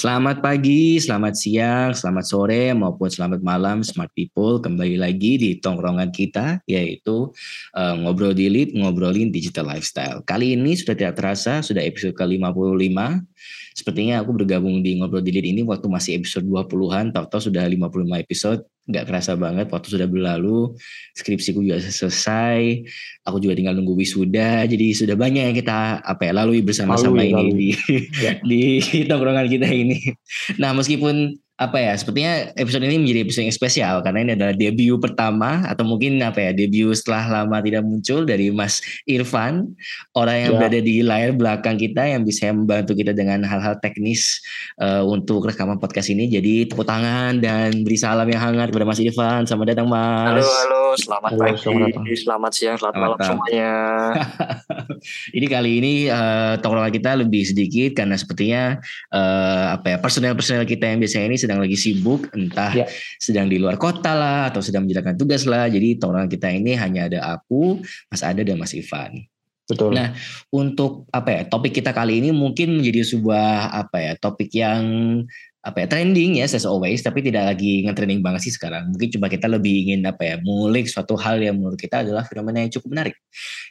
[0.00, 4.56] Selamat pagi, selamat siang, selamat sore, maupun selamat malam, smart people.
[4.56, 7.28] Kembali lagi di tongkrongan kita, yaitu
[7.76, 10.24] uh, Ngobrol Dilit, Ngobrolin Digital Lifestyle.
[10.24, 12.96] Kali ini sudah tidak terasa, sudah episode ke-55.
[13.76, 18.64] Sepertinya aku bergabung di Ngobrol Dilit ini waktu masih episode 20-an, tahu-tahu sudah 55 episode
[18.90, 20.74] nggak kerasa banget waktu sudah berlalu
[21.14, 22.82] skripsiku juga selesai
[23.24, 27.32] aku juga tinggal nunggu wisuda jadi sudah banyak yang kita apa ya lalui bersama-sama ini
[27.32, 27.54] lalui.
[27.54, 27.68] di
[28.18, 28.32] ya.
[28.42, 28.62] di
[29.08, 29.98] tongkrongan kita ini
[30.60, 34.96] nah meskipun apa ya sepertinya episode ini menjadi episode yang spesial karena ini adalah debut
[34.96, 39.76] pertama atau mungkin apa ya debut setelah lama tidak muncul dari Mas Irfan
[40.16, 40.58] orang yang ya.
[40.58, 44.40] berada di layar belakang kita yang bisa membantu kita dengan hal-hal teknis
[44.80, 46.32] uh, untuk rekaman podcast ini.
[46.32, 49.44] Jadi tepuk tangan dan beri salam yang hangat kepada Mas Irfan.
[49.44, 50.40] Selamat datang Mas.
[50.40, 50.82] Halo halo.
[50.96, 53.72] Selamat halo, pagi selamat, selamat siang selamat, selamat malam semuanya
[55.36, 58.62] ini kali ini uh, tongkrongan kita lebih sedikit karena sepertinya
[59.14, 62.86] uh, apa ya personel-personel kita yang biasanya ini sedang lagi sibuk, entah ya.
[63.18, 65.70] sedang di luar kota lah atau sedang menjalankan tugas lah.
[65.70, 67.80] Jadi orang kita ini hanya ada aku,
[68.10, 69.30] Mas Ada dan Mas Ivan.
[69.70, 69.94] Betul.
[69.94, 70.10] Nah,
[70.50, 74.82] untuk apa ya topik kita kali ini mungkin menjadi sebuah apa ya topik yang
[75.60, 78.88] apa ya trending ya as always tapi tidak lagi nge-trending banget sih sekarang.
[78.96, 82.64] Mungkin cuma kita lebih ingin apa ya mengulik suatu hal yang menurut kita adalah fenomena
[82.64, 83.16] yang cukup menarik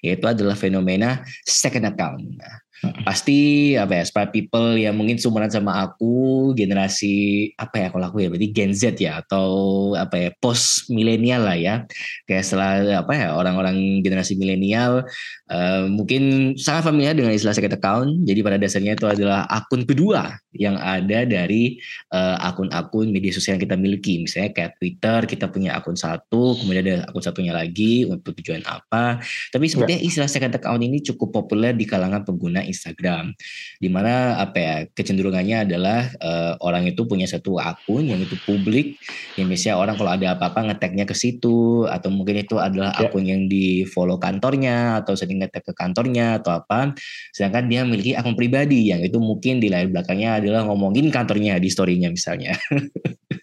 [0.06, 2.22] yaitu adalah fenomena second account.
[2.38, 2.62] Nah,
[3.04, 8.24] pasti apa ya smart people yang mungkin sumuran sama aku generasi apa ya kalau aku
[8.24, 9.50] ya berarti Gen Z ya atau
[10.00, 11.76] apa ya post milenial lah ya.
[12.24, 15.04] Kayak setelah apa ya orang-orang generasi milenial
[15.52, 18.10] uh, mungkin sangat familiar dengan istilah second account.
[18.24, 21.78] Jadi pada dasarnya itu adalah akun kedua yang ada dari
[22.10, 24.22] eh, akun-akun media sosial yang kita miliki.
[24.26, 29.22] Misalnya kayak Twitter kita punya akun satu kemudian ada akun satunya lagi untuk tujuan apa.
[29.54, 30.08] Tapi sepertinya ya.
[30.10, 33.34] istilah second account ini cukup populer di kalangan pengguna Instagram
[33.82, 39.02] di mana apa ya kecenderungannya adalah uh, orang itu punya satu akun yang itu publik
[39.36, 43.10] yang misalnya orang kalau ada apa-apa ngeteknya ke situ atau mungkin itu adalah ya.
[43.10, 46.94] akun yang di follow kantornya atau sering ngetek ke kantornya atau apa
[47.34, 51.68] sedangkan dia memiliki akun pribadi yang itu mungkin di layar belakangnya adalah ngomongin kantornya di
[51.68, 52.54] storynya misalnya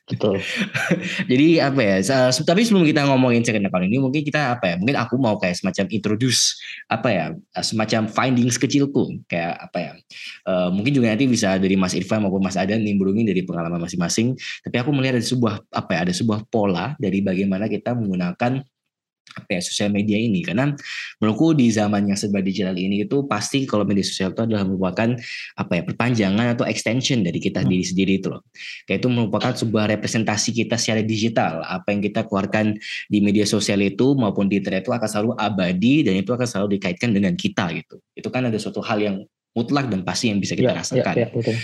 [0.07, 0.39] Betul.
[1.31, 1.97] Jadi apa ya?
[2.31, 4.75] Tapi sebelum kita ngomongin second account ini, mungkin kita apa ya?
[4.79, 6.55] Mungkin aku mau kayak semacam introduce
[6.87, 7.27] apa ya?
[7.59, 9.93] Semacam findings kecilku, kayak apa ya?
[10.45, 14.37] Uh, mungkin juga nanti bisa dari Mas Irfan maupun Mas Adan nimbrungin dari pengalaman masing-masing.
[14.37, 15.99] Tapi aku melihat ada sebuah apa ya?
[16.05, 18.61] Ada sebuah pola dari bagaimana kita menggunakan
[19.35, 20.41] apa ya sosial media ini.
[20.47, 20.71] Karena
[21.19, 25.19] menurutku di zaman yang serba digital ini itu pasti kalau media sosial itu adalah merupakan
[25.59, 27.69] apa ya perpanjangan atau extension dari kita hmm.
[27.69, 28.47] diri sendiri itu loh.
[28.87, 31.67] Kayak itu merupakan sebuah representasi kita secara digital.
[31.67, 32.79] Apa yang kita keluarkan
[33.11, 36.79] di media sosial itu maupun di internet itu akan selalu abadi dan itu akan selalu
[36.79, 37.99] dikaitkan dengan kita gitu.
[38.15, 39.17] Itu kan ada suatu hal yang
[39.57, 41.15] mutlak dan pasti yang bisa kita ya, ya rasakan.
[41.17, 41.57] ya, ya, betul.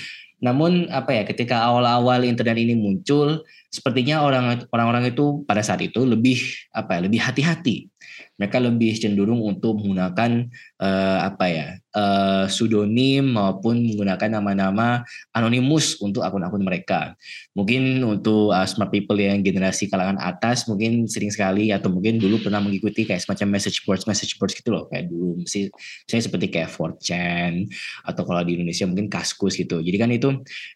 [0.43, 6.03] Namun apa ya ketika awal-awal internet ini muncul, sepertinya orang orang-orang itu pada saat itu
[6.03, 6.43] lebih
[6.75, 7.92] apa ya lebih hati-hati
[8.41, 10.51] mereka lebih cenderung untuk menggunakan
[10.83, 17.15] uh, apa ya uh, pseudonym maupun menggunakan nama-nama anonimus untuk akun-akun mereka.
[17.55, 22.41] Mungkin untuk uh, smart people yang generasi kalangan atas mungkin sering sekali atau mungkin dulu
[22.43, 26.73] pernah mengikuti kayak semacam message boards message boards gitu loh kayak dulu misalnya seperti kayak
[26.73, 27.69] 4chan
[28.09, 29.85] atau kalau di Indonesia mungkin Kaskus gitu.
[29.85, 30.29] Jadi kan itu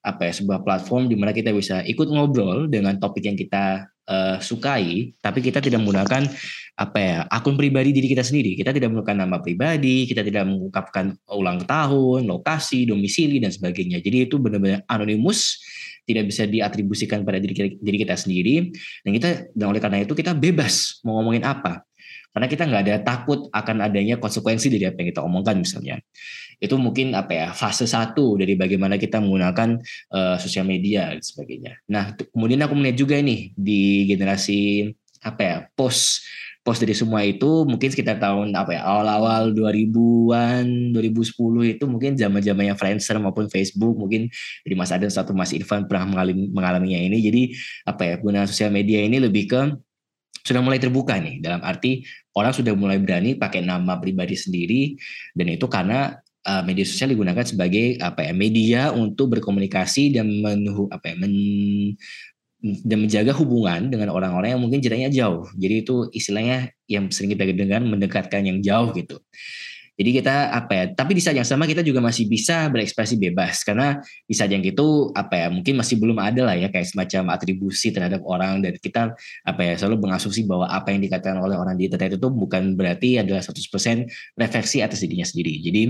[0.04, 4.38] apa ya sebuah platform di mana kita bisa ikut ngobrol dengan topik yang kita uh,
[4.38, 6.26] sukai, tapi kita tidak menggunakan
[6.76, 8.54] apa ya akun pribadi diri kita sendiri.
[8.54, 14.00] Kita tidak menggunakan nama pribadi, kita tidak mengungkapkan ulang tahun, lokasi, domisili dan sebagainya.
[14.00, 15.60] Jadi itu benar-benar anonimus,
[16.06, 18.70] tidak bisa diatribusikan pada diri, diri kita sendiri.
[19.02, 21.82] Dan kita dan oleh karena itu kita bebas mau ngomongin apa.
[22.36, 25.96] Karena kita nggak ada takut akan adanya konsekuensi dari apa yang kita omongkan misalnya
[26.56, 29.76] itu mungkin apa ya fase satu dari bagaimana kita menggunakan
[30.12, 31.80] uh, sosial media dan sebagainya.
[31.92, 34.88] Nah kemudian aku melihat juga ini di generasi
[35.20, 36.24] apa ya post
[36.66, 42.74] post dari semua itu mungkin sekitar tahun apa ya awal-awal 2000-an 2010 itu mungkin zaman-zamannya
[42.74, 44.26] Friendster maupun Facebook mungkin
[44.66, 47.42] dari Mas Adan satu Mas Irfan pernah mengalami mengalaminya ini jadi
[47.86, 49.62] apa ya guna sosial media ini lebih ke
[50.42, 52.04] sudah mulai terbuka nih dalam arti
[52.36, 54.96] orang sudah mulai berani pakai nama pribadi sendiri
[55.32, 56.16] dan itu karena
[56.46, 61.34] uh, media sosial digunakan sebagai apa ya media untuk berkomunikasi dan menuhu apa ya men,
[62.62, 65.46] dan menjaga hubungan dengan orang-orang yang mungkin jaraknya jauh.
[65.54, 69.20] Jadi itu istilahnya yang sering kita dengar mendekatkan yang jauh gitu.
[69.96, 70.84] Jadi kita apa ya?
[70.92, 73.96] Tapi di saat yang sama kita juga masih bisa berekspresi bebas karena
[74.28, 75.46] di saat yang itu apa ya?
[75.48, 79.72] Mungkin masih belum ada lah ya kayak semacam atribusi terhadap orang dan kita apa ya
[79.80, 84.36] selalu mengasumsi bahwa apa yang dikatakan oleh orang di internet itu bukan berarti adalah 100%
[84.36, 85.64] refleksi atas dirinya sendiri.
[85.64, 85.82] Jadi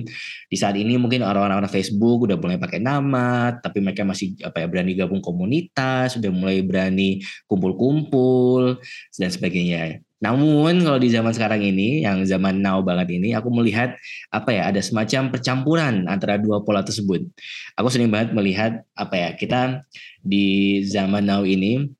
[0.47, 4.67] di saat ini mungkin orang-orang Facebook udah mulai pakai nama, tapi mereka masih apa ya
[4.71, 7.19] berani gabung komunitas, sudah mulai berani
[7.51, 8.79] kumpul-kumpul
[9.19, 10.06] dan sebagainya.
[10.17, 13.93] Namun kalau di zaman sekarang ini, yang zaman now banget ini, aku melihat
[14.33, 17.21] apa ya ada semacam percampuran antara dua pola tersebut.
[17.77, 19.85] Aku sering banget melihat apa ya kita
[20.25, 21.93] di zaman now ini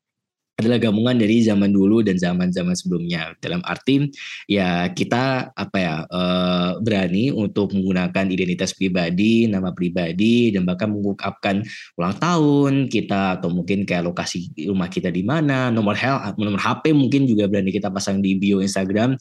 [0.57, 3.37] adalah gabungan dari zaman dulu dan zaman-zaman sebelumnya.
[3.45, 4.09] Dalam arti
[4.49, 11.61] ya kita apa ya uh, berani untuk menggunakan identitas pribadi, nama pribadi dan bahkan mengungkapkan
[12.01, 16.97] ulang tahun kita atau mungkin kayak lokasi rumah kita di mana, nomor health, nomor HP
[16.97, 19.21] mungkin juga berani kita pasang di bio Instagram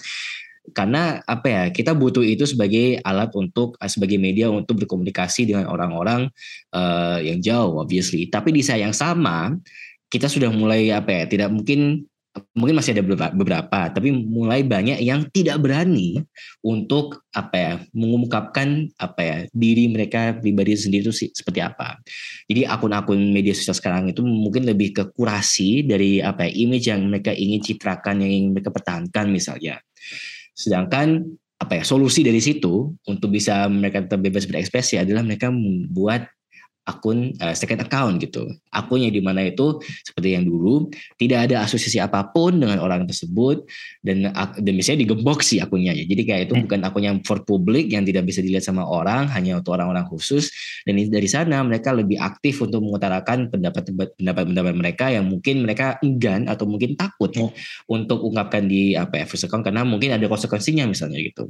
[0.74, 6.26] karena apa ya kita butuh itu sebagai alat untuk sebagai media untuk berkomunikasi dengan orang-orang
[6.74, 9.54] uh, yang jauh obviously tapi di saat yang sama
[10.10, 12.06] kita sudah mulai apa ya tidak mungkin
[12.52, 16.20] mungkin masih ada beberapa tapi mulai banyak yang tidak berani
[16.60, 22.00] untuk apa ya mengungkapkan apa ya diri mereka pribadi sendiri itu seperti apa.
[22.52, 27.08] Jadi akun-akun media sosial sekarang itu mungkin lebih ke kurasi dari apa ya image yang
[27.08, 29.80] mereka ingin citrakan yang ingin mereka pertahankan misalnya.
[30.52, 31.24] Sedangkan
[31.56, 36.35] apa ya solusi dari situ untuk bisa mereka tetap bebas berekspresi adalah mereka membuat
[36.86, 38.46] akun uh, second account gitu.
[38.70, 40.88] Akunnya di mana itu seperti yang dulu
[41.18, 43.66] tidak ada asosiasi apa pun dengan orang tersebut
[44.06, 46.06] dan dan biasanya digembok sih akunnya ya.
[46.06, 46.64] Jadi kayak itu hmm.
[46.70, 50.54] bukan akun yang for public yang tidak bisa dilihat sama orang, hanya untuk orang-orang khusus
[50.86, 56.70] dan dari sana mereka lebih aktif untuk mengutarakan pendapat-pendapat mereka yang mungkin mereka enggan atau
[56.70, 57.50] mungkin takut hmm.
[57.90, 61.50] untuk ungkapkan di apa ya, first account karena mungkin ada konsekuensinya misalnya gitu.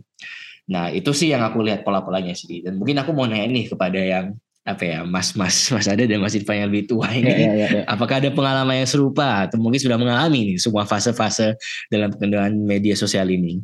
[0.71, 3.99] Nah itu sih yang aku lihat pola-polanya sih dan mungkin aku mau nanya nih kepada
[4.01, 4.25] yang
[4.65, 7.67] apa ya mas-mas mas ada dan Mas Irfan yang lebih tua ini, ya, ya, ya,
[7.69, 7.83] ya.
[7.85, 11.53] apakah ada pengalaman yang serupa atau mungkin sudah mengalami nih semua fase-fase
[11.93, 13.61] dalam penggunaan media sosial ini?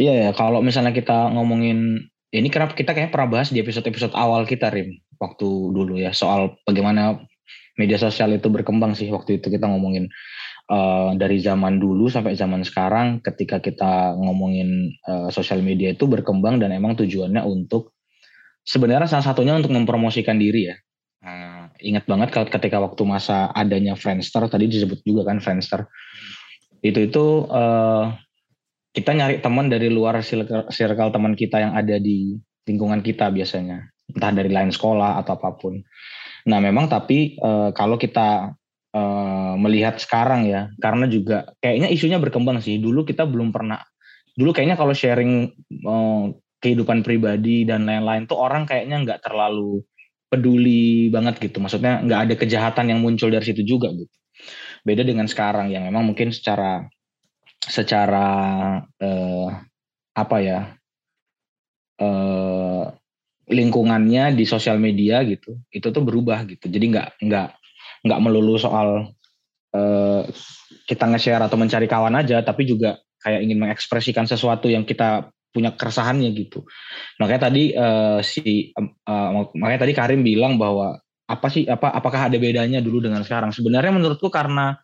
[0.00, 4.48] Iya ya, kalau misalnya kita ngomongin ini kenapa kita kayak pernah bahas di episode-episode awal
[4.48, 7.20] kita Rim waktu dulu ya soal bagaimana
[7.76, 10.08] media sosial itu berkembang sih waktu itu kita ngomongin
[10.72, 16.60] uh, dari zaman dulu sampai zaman sekarang ketika kita ngomongin uh, sosial media itu berkembang
[16.60, 17.97] dan emang tujuannya untuk
[18.68, 20.76] sebenarnya salah satunya untuk mempromosikan diri ya.
[21.24, 25.88] Nah, ingat banget kalau ketika waktu masa adanya Friendster tadi disebut juga kan Friendster.
[26.84, 28.12] Itu itu uh,
[28.92, 32.36] kita nyari teman dari luar circle, circle teman kita yang ada di
[32.68, 35.80] lingkungan kita biasanya, entah dari lain sekolah atau apa pun.
[36.46, 38.52] Nah, memang tapi uh, kalau kita
[38.92, 42.78] uh, melihat sekarang ya, karena juga kayaknya isunya berkembang sih.
[42.78, 43.80] Dulu kita belum pernah
[44.38, 45.50] dulu kayaknya kalau sharing
[45.82, 49.82] uh, kehidupan pribadi dan lain-lain tuh orang kayaknya nggak terlalu
[50.28, 51.58] peduli banget gitu.
[51.62, 54.12] Maksudnya nggak ada kejahatan yang muncul dari situ juga gitu.
[54.84, 56.86] Beda dengan sekarang yang memang mungkin secara
[57.58, 58.28] secara
[59.00, 59.48] eh,
[60.14, 60.60] apa ya
[61.98, 62.84] eh,
[63.48, 66.68] lingkungannya di sosial media gitu itu tuh berubah gitu.
[66.68, 67.48] Jadi nggak nggak
[68.06, 69.10] nggak melulu soal
[69.74, 70.22] eh,
[70.88, 75.74] kita nge-share atau mencari kawan aja, tapi juga kayak ingin mengekspresikan sesuatu yang kita punya
[75.74, 76.64] keresahannya gitu.
[77.18, 82.36] Makanya tadi uh, si uh, makanya tadi Karim bilang bahwa apa sih apa apakah ada
[82.40, 83.52] bedanya dulu dengan sekarang?
[83.52, 84.76] Sebenarnya menurutku karena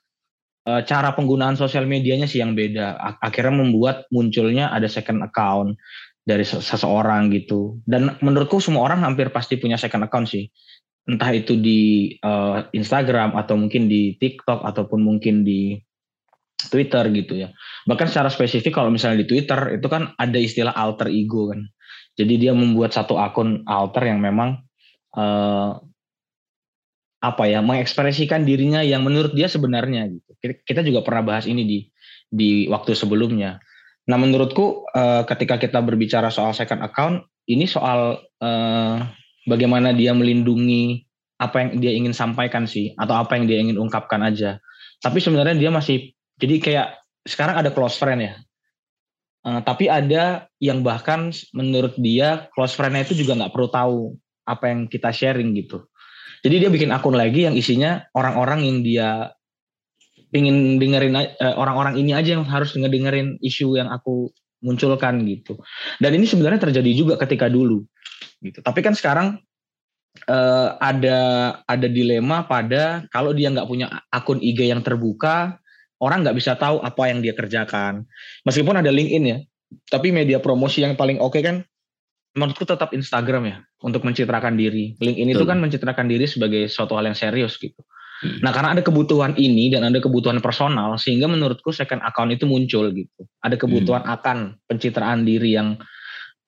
[0.68, 3.00] uh, cara penggunaan sosial medianya sih yang beda.
[3.20, 5.76] Akhirnya membuat munculnya ada second account
[6.24, 7.80] dari seseorang gitu.
[7.84, 10.48] Dan menurutku semua orang hampir pasti punya second account sih.
[11.04, 15.76] Entah itu di uh, Instagram atau mungkin di TikTok ataupun mungkin di
[16.68, 17.48] Twitter gitu ya.
[17.88, 21.66] Bahkan secara spesifik kalau misalnya di Twitter itu kan ada istilah alter ego kan.
[22.14, 24.62] Jadi dia membuat satu akun alter yang memang
[25.18, 25.78] uh,
[27.24, 30.30] apa ya mengekspresikan dirinya yang menurut dia sebenarnya gitu.
[30.62, 31.78] Kita juga pernah bahas ini di
[32.28, 33.58] di waktu sebelumnya.
[34.04, 38.96] Nah menurutku uh, ketika kita berbicara soal second account ini soal uh,
[39.48, 41.04] bagaimana dia melindungi
[41.40, 44.60] apa yang dia ingin sampaikan sih atau apa yang dia ingin ungkapkan aja.
[45.00, 46.12] Tapi sebenarnya dia masih
[46.44, 46.88] jadi kayak
[47.24, 48.34] sekarang ada close friend ya.
[49.44, 53.98] Uh, tapi ada yang bahkan menurut dia close friendnya itu juga nggak perlu tahu
[54.44, 55.88] apa yang kita sharing gitu.
[56.44, 59.08] Jadi dia bikin akun lagi yang isinya orang-orang yang dia
[60.28, 64.28] pingin dengerin uh, orang-orang ini aja yang harus ngedengerin isu yang aku
[64.60, 65.56] munculkan gitu.
[65.96, 67.84] Dan ini sebenarnya terjadi juga ketika dulu
[68.44, 68.60] gitu.
[68.60, 69.40] Tapi kan sekarang
[70.28, 71.18] uh, ada
[71.64, 75.56] ada dilema pada kalau dia nggak punya akun IG yang terbuka,
[76.04, 78.04] orang nggak bisa tahu apa yang dia kerjakan.
[78.44, 79.38] Meskipun ada LinkedIn ya,
[79.88, 81.56] tapi media promosi yang paling oke okay kan
[82.34, 84.98] menurutku tetap Instagram ya untuk mencitrakan diri.
[85.00, 87.80] LinkedIn itu kan mencitrakan diri sebagai suatu hal yang serius gitu.
[88.22, 88.42] Hmm.
[88.42, 92.90] Nah karena ada kebutuhan ini dan ada kebutuhan personal sehingga menurutku second account itu muncul
[92.90, 93.22] gitu.
[93.40, 94.14] Ada kebutuhan hmm.
[94.20, 95.78] akan pencitraan diri yang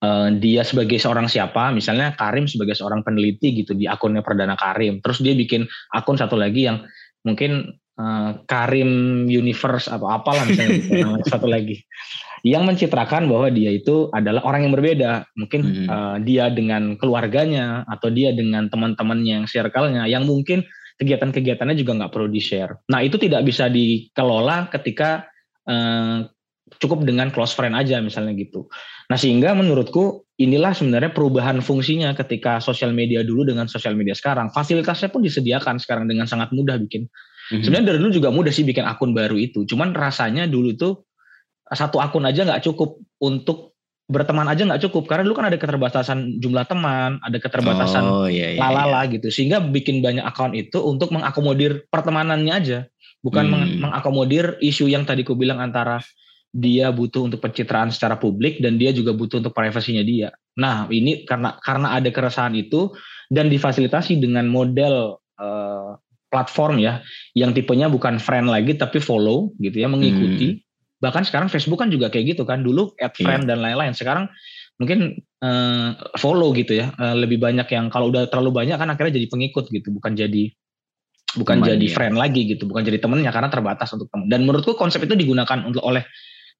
[0.02, 4.98] uh, dia sebagai seorang siapa, misalnya Karim sebagai seorang peneliti gitu di akunnya Perdana Karim.
[4.98, 6.82] Terus dia bikin akun satu lagi yang
[7.22, 11.82] mungkin uh, Karim Universe atau apalah misalnya gitu, satu lagi
[12.46, 15.26] yang mencitrakan bahwa dia itu adalah orang yang berbeda.
[15.34, 15.86] Mungkin hmm.
[15.90, 20.62] uh, dia dengan keluarganya atau dia dengan teman-temannya yang circle-nya yang mungkin
[20.96, 22.86] kegiatan-kegiatannya juga nggak perlu di-share.
[22.88, 25.26] Nah, itu tidak bisa dikelola ketika
[25.66, 26.24] uh,
[26.78, 28.66] cukup dengan close friend aja misalnya gitu.
[29.10, 34.50] Nah, sehingga menurutku inilah sebenarnya perubahan fungsinya ketika sosial media dulu dengan sosial media sekarang.
[34.50, 37.06] Fasilitasnya pun disediakan sekarang dengan sangat mudah bikin.
[37.46, 37.62] Mm-hmm.
[37.62, 39.62] Sebenarnya dari dulu juga mudah sih bikin akun baru itu.
[39.66, 41.06] Cuman rasanya dulu tuh
[41.66, 43.74] satu akun aja nggak cukup untuk
[44.06, 48.54] berteman aja nggak cukup karena dulu kan ada keterbatasan jumlah teman, ada keterbatasan oh, iya,
[48.54, 49.18] iya, lalala iya.
[49.18, 52.78] gitu, sehingga bikin banyak akun itu untuk mengakomodir pertemanannya aja,
[53.18, 53.82] bukan hmm.
[53.82, 55.98] mengakomodir isu yang tadi ku bilang antara
[56.54, 60.30] dia butuh untuk pencitraan secara publik dan dia juga butuh untuk privasinya dia.
[60.54, 62.94] Nah ini karena karena ada keresahan itu
[63.26, 65.98] dan difasilitasi dengan model uh,
[66.36, 67.00] platform ya,
[67.32, 70.60] yang tipenya bukan friend lagi tapi follow gitu ya, mengikuti.
[70.60, 70.66] Hmm
[71.00, 73.24] bahkan sekarang Facebook kan juga kayak gitu kan dulu add iya.
[73.24, 73.48] friend yeah.
[73.52, 74.24] dan lain-lain sekarang
[74.76, 79.20] mungkin uh, follow gitu ya uh, lebih banyak yang kalau udah terlalu banyak kan akhirnya
[79.20, 80.52] jadi pengikut gitu bukan jadi
[81.36, 81.92] bukan Teman, jadi ya.
[81.92, 85.64] friend lagi gitu bukan jadi temennya karena terbatas untuk temen dan menurutku konsep itu digunakan
[85.68, 86.04] untuk oleh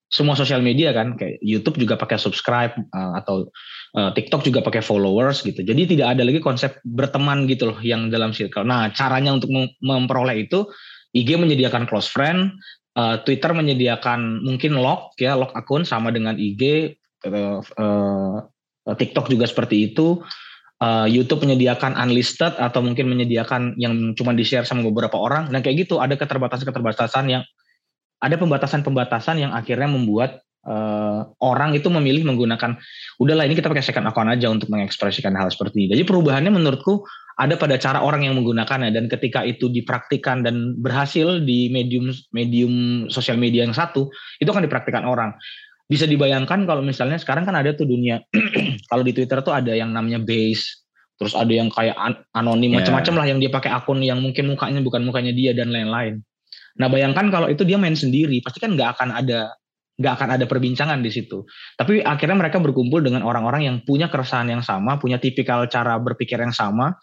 [0.07, 3.51] semua sosial media kan kayak YouTube juga pakai subscribe uh, atau
[3.99, 5.67] uh, TikTok juga pakai followers gitu.
[5.67, 8.63] Jadi tidak ada lagi konsep berteman gitu loh yang dalam circle.
[8.63, 9.51] Nah caranya untuk
[9.83, 10.63] memperoleh itu
[11.11, 12.55] IG menyediakan close friend
[12.97, 16.97] uh, Twitter menyediakan mungkin lock ya lock akun sama dengan IG
[17.29, 18.37] uh, uh,
[18.97, 20.25] TikTok juga seperti itu.
[20.77, 25.49] Uh, YouTube menyediakan unlisted atau mungkin menyediakan yang cuma di share sama beberapa orang.
[25.49, 27.43] Dan kayak gitu ada keterbatasan-keterbatasan yang
[28.21, 32.77] ada pembatasan-pembatasan yang akhirnya membuat uh, orang itu memilih menggunakan
[33.23, 35.89] udahlah ini kita pakai second account aja untuk mengekspresikan hal seperti ini.
[35.97, 37.07] Jadi perubahannya menurutku
[37.37, 43.07] ada pada cara orang yang menggunakannya dan ketika itu dipraktikkan dan berhasil di medium medium
[43.13, 44.09] sosial media yang satu
[44.41, 45.37] itu akan dipraktikkan orang
[45.87, 48.25] bisa dibayangkan kalau misalnya sekarang kan ada tuh dunia
[48.91, 50.83] kalau di Twitter tuh ada yang namanya base
[51.21, 52.81] terus ada yang kayak an anonim yeah.
[52.81, 56.25] macam-macam lah yang dia pakai akun yang mungkin mukanya bukan mukanya dia dan lain-lain
[56.77, 59.57] nah bayangkan kalau itu dia main sendiri pasti kan nggak akan ada
[59.97, 61.49] nggak akan ada perbincangan di situ.
[61.73, 66.37] Tapi akhirnya mereka berkumpul dengan orang-orang yang punya keresahan yang sama, punya tipikal cara berpikir
[66.37, 67.01] yang sama,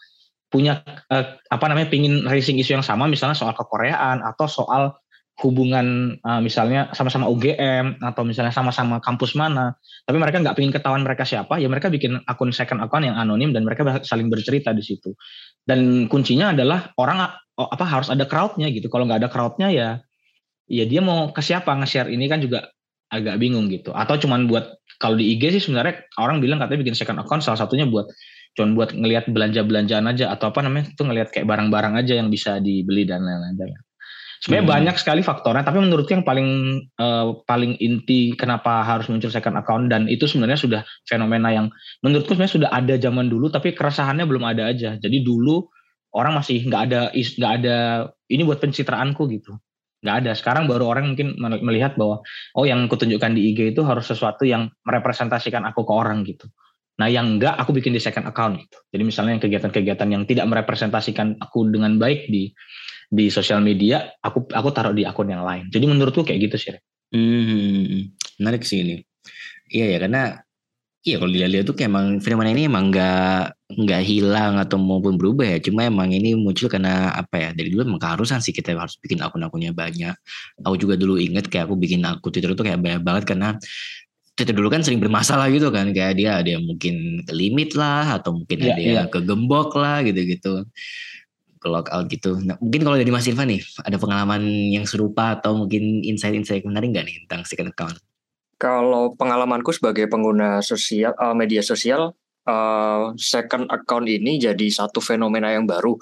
[0.54, 0.78] punya
[1.10, 4.94] uh, apa namanya pingin racing isu yang sama misalnya soal kekoreaan atau soal
[5.42, 9.74] hubungan uh, misalnya sama-sama UGM atau misalnya sama-sama kampus mana
[10.06, 13.50] tapi mereka nggak pingin ketahuan mereka siapa ya mereka bikin akun second account yang anonim
[13.50, 15.10] dan mereka saling bercerita di situ
[15.66, 19.88] dan kuncinya adalah orang oh, apa harus ada crowdnya gitu kalau nggak ada crowdnya ya
[20.70, 22.72] ya dia mau ke siapa nge-share ini kan juga
[23.12, 26.96] agak bingung gitu atau cuman buat kalau di IG sih sebenarnya orang bilang katanya bikin
[26.96, 28.08] second account salah satunya buat
[28.54, 32.62] cuman buat ngelihat belanja-belanjaan aja atau apa namanya itu ngelihat kayak barang-barang aja yang bisa
[32.62, 33.74] dibeli dan lain-lain.
[34.44, 34.74] Sebenarnya hmm.
[34.76, 36.48] banyak sekali faktornya, tapi menurutku yang paling
[37.00, 41.66] uh, paling inti kenapa harus muncul second account dan itu sebenarnya sudah fenomena yang
[42.04, 45.00] menurutku sebenarnya sudah ada zaman dulu, tapi keresahannya belum ada aja.
[45.00, 45.64] Jadi dulu
[46.14, 47.76] orang masih nggak ada nggak ada
[48.30, 49.58] ini buat pencitraanku gitu,
[50.06, 50.30] nggak ada.
[50.38, 52.22] Sekarang baru orang mungkin melihat bahwa
[52.54, 56.46] oh yang kutunjukkan di IG itu harus sesuatu yang merepresentasikan aku ke orang gitu.
[57.02, 58.78] Nah yang enggak aku bikin di second account gitu.
[58.94, 62.54] Jadi misalnya kegiatan-kegiatan yang tidak merepresentasikan aku dengan baik di
[63.10, 65.66] di sosial media, aku aku taruh di akun yang lain.
[65.70, 66.78] Jadi menurutku kayak gitu sih.
[67.10, 69.02] Hmm, menarik sih ini.
[69.70, 70.22] Iya ya karena
[71.02, 75.56] iya kalau dilihat-lihat tuh kayak emang fenomena ini emang nggak nggak hilang atau maupun berubah
[75.56, 75.58] ya.
[75.58, 77.50] Cuma emang ini muncul karena apa ya?
[77.52, 80.14] Dari dulu emang keharusan sih kita harus bikin akun-akunnya banyak.
[80.62, 83.48] Aku juga dulu inget kayak aku bikin akun Twitter itu kayak banyak banget karena
[84.34, 88.18] Twitter dulu kan sering bermasalah gitu kan kayak dia ada yang mungkin ke limit lah
[88.18, 89.06] atau mungkin yeah, ada yang yeah.
[89.06, 90.66] kegembok lah gitu-gitu
[91.64, 92.36] ke out gitu.
[92.44, 96.92] Nah, mungkin kalau dari Mas Irfan nih ada pengalaman yang serupa atau mungkin insight-insight menarik
[96.92, 97.96] nggak nih tentang second account?
[98.60, 102.12] Kalau pengalamanku sebagai pengguna sosial uh, media sosial
[102.48, 105.96] uh, second account ini jadi satu fenomena yang baru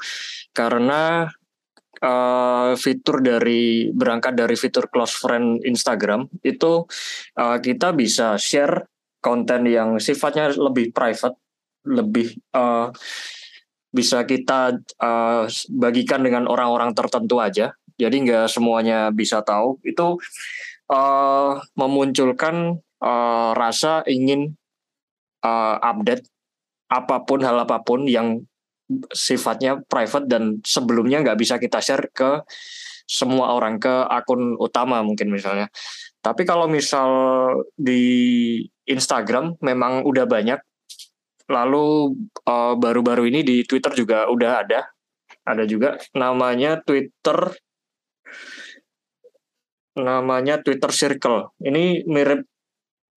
[0.52, 1.26] karena
[2.02, 6.84] uh, fitur dari berangkat dari fitur close friend Instagram itu
[7.38, 8.90] uh, kita bisa share
[9.22, 11.38] konten yang sifatnya lebih private,
[11.87, 12.90] lebih uh,
[13.94, 17.70] bisa kita uh, bagikan dengan orang-orang tertentu aja.
[17.94, 19.78] Jadi nggak semuanya bisa tahu.
[19.87, 20.18] Itu
[20.90, 24.58] uh, memunculkan uh, rasa ingin
[25.46, 26.26] uh, update
[26.92, 28.44] apa pun hal apa pun yang
[29.08, 32.44] sifatnya private dan sebelumnya nggak bisa kita share ke
[33.08, 35.72] semua orang ke akun utama mungkin misalnya.
[36.22, 37.11] Tapi kalau misal
[37.75, 40.61] di Instagram memang udah banyak,
[41.50, 42.14] lalu
[42.46, 44.87] baru baru-baru ini di Twitter juga udah ada,
[45.42, 47.58] ada juga namanya Twitter,
[49.99, 51.58] namanya Twitter Circle.
[51.58, 52.46] Ini mirip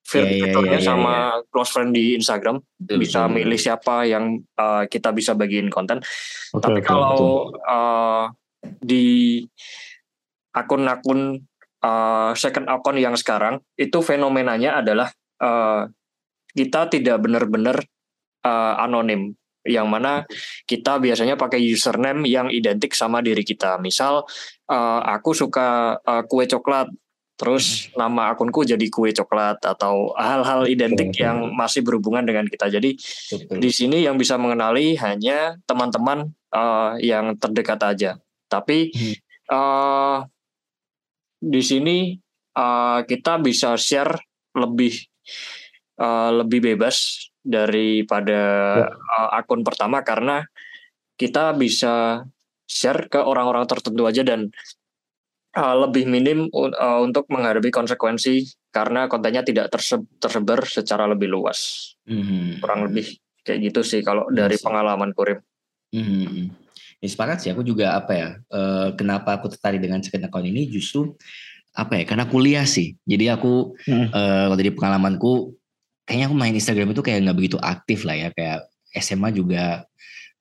[0.05, 1.31] fiturnya yeah, yeah, yeah, sama yeah.
[1.49, 5.97] close friend di Instagram betul, bisa betul, milih siapa yang uh, kita bisa bagiin konten.
[6.53, 8.29] Okay, Tapi okay, kalau Uh,
[8.81, 9.41] di
[10.55, 11.41] akun-akun
[11.83, 15.09] uh, second account yang sekarang itu fenomenanya adalah
[15.41, 15.89] uh,
[16.55, 17.83] kita tidak benar-benar
[18.45, 19.35] uh, anonim
[19.65, 20.23] yang mana
[20.69, 23.81] kita biasanya pakai username yang identik sama diri kita.
[23.81, 24.23] Misal
[24.69, 26.87] uh, aku suka uh, kue coklat
[27.35, 27.99] Terus hmm.
[27.99, 32.71] nama akunku jadi kue coklat atau hal-hal identik betul, yang masih berhubungan dengan kita.
[32.71, 33.59] Jadi betul.
[33.59, 38.11] di sini yang bisa mengenali hanya teman-teman uh, yang terdekat aja.
[38.47, 39.15] Tapi hmm.
[39.51, 40.23] uh,
[41.43, 42.15] di sini
[42.55, 44.15] uh, kita bisa share
[44.55, 44.95] lebih
[45.99, 48.41] uh, lebih bebas daripada
[48.89, 50.47] uh, akun pertama karena
[51.19, 52.25] kita bisa
[52.65, 54.49] share ke orang-orang tertentu aja dan
[55.55, 61.91] uh, lebih minim uh, untuk menghadapi konsekuensi karena kontennya tidak terse tersebar secara lebih luas.
[62.03, 62.59] Hmm.
[62.59, 64.35] Kurang lebih kayak gitu sih kalau hmm.
[64.35, 65.39] dari pengalaman kurim.
[65.95, 66.51] Hmm.
[66.99, 70.67] Ya, sepakat sih aku juga apa ya uh, kenapa aku tertarik dengan second account ini
[70.67, 71.15] justru
[71.75, 72.95] apa ya karena kuliah sih.
[73.07, 74.11] Jadi aku hmm.
[74.11, 75.55] uh, kalau dari pengalamanku
[76.05, 79.83] kayaknya aku main Instagram itu kayak nggak begitu aktif lah ya kayak SMA juga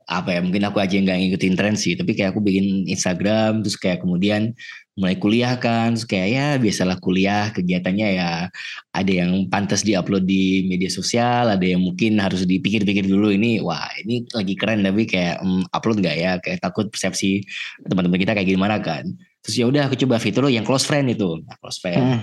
[0.08, 3.76] apa ya mungkin aku aja nggak ngikutin tren sih tapi kayak aku bikin Instagram terus
[3.80, 4.52] kayak kemudian
[4.94, 8.46] mulai kuliah kan terus kayak ya biasalah kuliah kegiatannya ya
[8.94, 13.90] ada yang pantas diupload di media sosial ada yang mungkin harus dipikir-pikir dulu ini wah
[14.06, 16.32] ini lagi keren tapi kayak um, upload nggak ya?
[16.38, 17.42] Kayak takut persepsi
[17.82, 19.04] teman-teman kita kayak gimana kan.
[19.44, 21.42] Terus ya udah aku coba fitur yang close friend itu.
[21.42, 22.20] Nah, close friend.
[22.20, 22.22] Hmm.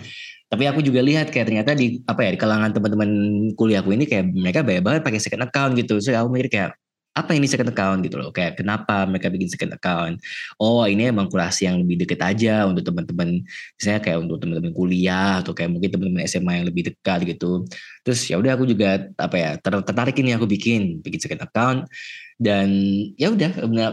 [0.51, 3.09] tapi aku juga lihat kayak ternyata di apa ya di kalangan teman-teman
[3.55, 5.95] kuliahku ini kayak mereka banyak banget pakai second account gitu.
[6.03, 6.69] So aku mikir kayak
[7.11, 10.15] apa ini second account gitu loh kayak kenapa mereka bikin second account?
[10.55, 13.43] Oh ini emang kurasi yang lebih deket aja untuk teman-teman
[13.75, 17.67] misalnya kayak untuk teman-teman kuliah atau kayak mungkin teman-teman SMA yang lebih dekat gitu.
[18.07, 21.83] Terus ya udah aku juga apa ya tertarik ini aku bikin bikin second account.
[22.41, 22.73] Dan
[23.21, 23.51] ya udah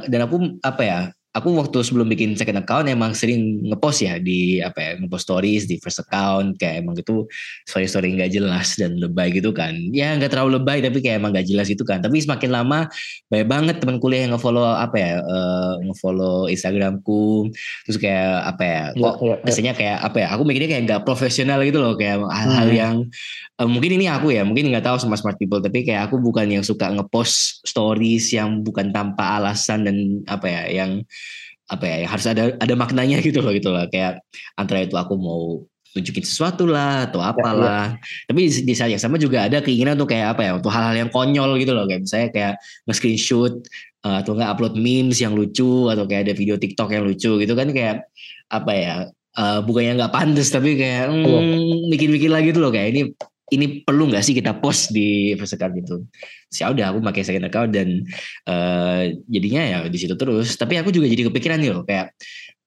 [0.09, 1.00] dan aku apa ya
[1.38, 5.70] aku waktu sebelum bikin second account emang sering ngepost ya di apa ya ngepost stories
[5.70, 7.24] di first account kayak emang itu
[7.64, 9.74] story story nggak jelas dan lebay gitu kan.
[9.94, 12.03] Ya nggak terlalu lebay tapi kayak emang nggak jelas itu kan.
[12.03, 12.90] Tapi semakin lama
[13.31, 17.48] banyak banget teman kuliah yang ngefollow apa ya uh, ngefollow instagramku.
[17.87, 20.85] Terus kayak apa ya iya, kok ya, ya, biasanya kayak apa ya aku mikirnya kayak
[20.90, 21.94] nggak profesional gitu loh.
[21.94, 22.77] Kayak hal-hal hmm.
[22.77, 22.94] yang
[23.59, 26.46] uh, mungkin ini aku ya mungkin nggak tahu sama smart people tapi kayak aku bukan
[26.48, 29.96] yang suka ngepost stories yang bukan tanpa alasan dan
[30.31, 31.03] apa ya yang
[31.68, 33.85] apa ya harus ada ada maknanya gitu loh gitu loh.
[33.88, 34.24] Kayak
[34.57, 38.28] antara itu aku mau tunjukin sesuatu lah atau apalah ya, ya.
[38.28, 40.94] tapi di, di saat yang sama juga ada keinginan tuh kayak apa ya untuk hal-hal
[40.94, 41.85] yang konyol gitu loh.
[41.88, 42.54] Kayak misalnya kayak
[42.88, 43.54] nge-screenshot
[44.04, 47.54] uh, atau nggak upload memes yang lucu atau kayak ada video TikTok yang lucu gitu
[47.57, 48.04] kan kayak
[48.48, 48.94] apa ya
[49.37, 52.72] uh, bukannya nggak pantas tapi kayak hmm, mikir-mikir lagi tuh loh.
[52.72, 53.02] Kayak ini
[53.48, 56.04] ini perlu nggak sih kita post di first account itu?
[56.56, 58.04] Ya udah aku pakai second account dan
[58.48, 60.56] uh, jadinya ya di situ terus.
[60.56, 62.12] Tapi aku juga jadi kepikiran nih loh kayak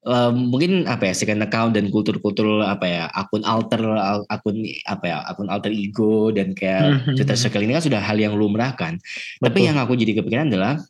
[0.06, 3.82] um, mungkin apa ya second account dan kultur-kultur apa ya akun alter
[4.30, 8.18] akun apa ya akun alter ego dan kayak mm Twitter circle ini kan sudah hal
[8.18, 8.98] yang lumrah kan.
[8.98, 9.46] Betul.
[9.50, 10.82] Tapi yang aku jadi kepikiran adalah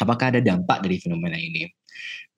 [0.00, 1.68] apakah ada dampak dari fenomena ini?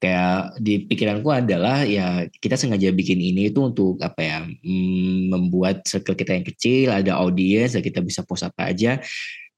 [0.02, 5.86] Kayak di pikiranku adalah ya kita sengaja bikin ini itu untuk apa ya mm, membuat
[5.86, 8.98] circle kita yang kecil ada audiens kita bisa post apa aja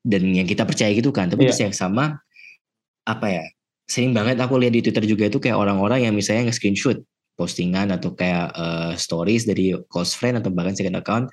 [0.04, 1.64] dan yang kita percaya gitu kan tapi yeah.
[1.64, 2.20] yang sama
[3.08, 3.44] apa ya
[3.88, 7.00] sering banget aku lihat di Twitter juga itu kayak orang-orang yang misalnya nge-screenshot
[7.34, 11.26] postingan atau kayak uh, stories dari close friend atau bahkan second account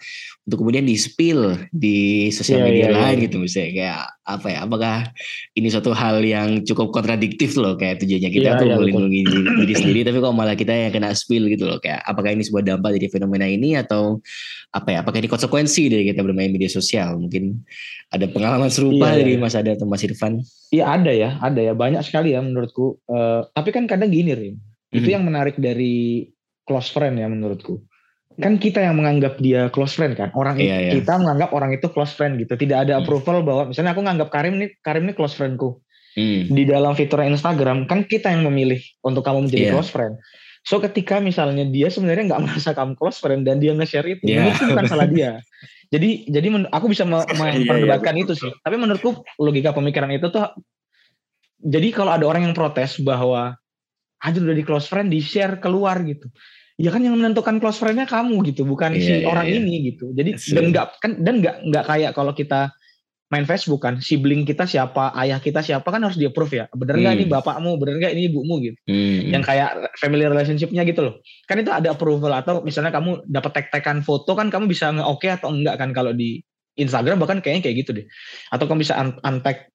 [0.50, 3.26] untuk kemudian di spill di sosial yeah, media yeah, lain yeah.
[3.30, 3.72] gitu misalnya.
[3.72, 4.98] Kayak apa ya apakah
[5.54, 7.78] ini suatu hal yang cukup kontradiktif loh?
[7.78, 9.22] Kayak tujuannya kita yeah, tuh yeah, melindungi
[9.62, 11.78] diri sendiri tapi kok malah kita yang kena spill gitu loh.
[11.78, 14.18] Kayak apakah ini sebuah dampak dari fenomena ini atau
[14.74, 14.98] apa ya?
[15.06, 17.22] Apakah ini konsekuensi dari kita bermain media sosial?
[17.22, 17.62] Mungkin
[18.10, 19.42] ada pengalaman serupa yeah, dari yeah.
[19.46, 20.42] Mas Ada atau Mas Irfan?
[20.74, 21.78] Iya ada ya ada ya.
[21.78, 22.98] Banyak sekali ya menurutku.
[23.06, 25.16] Uh, tapi kan kadang gini Rim itu hmm.
[25.16, 26.28] yang menarik dari
[26.68, 27.80] close friend ya menurutku.
[28.40, 30.32] Kan kita yang menganggap dia close friend kan.
[30.36, 30.94] Orang yeah, yeah.
[30.96, 32.56] kita menganggap orang itu close friend gitu.
[32.56, 33.02] Tidak ada hmm.
[33.04, 35.80] approval bahwa misalnya aku nganggap Karim nih Karim nih close friendku.
[36.16, 36.52] Hmm.
[36.52, 39.74] Di dalam fitur Instagram kan kita yang memilih untuk kamu menjadi yeah.
[39.76, 40.20] close friend.
[40.62, 44.52] So ketika misalnya dia sebenarnya nggak merasa kamu close friend dan dia nge-share itu, yeah.
[44.52, 45.40] itu bukan salah dia.
[45.92, 48.52] Jadi jadi aku bisa iya, iya, memperdebatkan itu sih.
[48.64, 50.52] Tapi menurutku logika pemikiran itu tuh
[51.62, 53.54] jadi kalau ada orang yang protes bahwa
[54.22, 56.30] aja udah di close friend di share keluar gitu.
[56.82, 59.58] Ya kan yang menentukan close friendnya kamu gitu, bukan yeah, si yeah, orang yeah.
[59.62, 60.14] ini gitu.
[60.18, 62.74] Jadi dan nggak kan dan nggak nggak kayak kalau kita
[63.32, 66.66] main Facebook kan, sibling kita siapa, ayah kita siapa kan harus di approve ya.
[66.76, 67.22] Bener nggak hmm.
[67.24, 68.76] ini bapakmu, bener nggak ini ibumu gitu.
[68.92, 69.32] Hmm.
[69.32, 71.16] Yang kayak family relationshipnya gitu loh.
[71.48, 75.32] Kan itu ada approval atau misalnya kamu dapat tag-tagan foto kan kamu bisa nge-oke okay
[75.32, 76.44] atau enggak kan kalau di
[76.76, 78.06] Instagram bahkan kayaknya kayak gitu deh.
[78.52, 79.72] Atau kamu bisa un-tag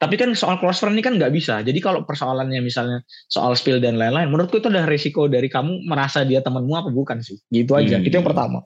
[0.00, 1.60] tapi kan soal close friend ini kan nggak bisa.
[1.60, 6.24] Jadi kalau persoalannya misalnya soal spill dan lain-lain, menurutku itu adalah risiko dari kamu merasa
[6.24, 7.36] dia temanmu apa bukan sih.
[7.52, 8.00] Gitu aja.
[8.00, 8.08] Hmm.
[8.08, 8.64] Itu yang pertama.